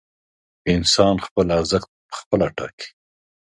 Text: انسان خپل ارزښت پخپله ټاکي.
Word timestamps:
انسان 0.73 1.15
خپل 1.25 1.47
ارزښت 1.59 1.89
پخپله 2.09 2.47
ټاکي. 2.57 2.89